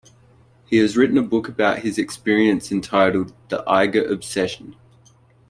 He 0.65 0.77
has 0.77 0.97
written 0.97 1.15
a 1.19 1.21
book 1.21 1.47
about 1.47 1.81
his 1.83 1.99
experience 1.99 2.71
entitled 2.71 3.35
"The 3.49 3.63
Eiger 3.69 4.03
Obsession". 4.03 4.75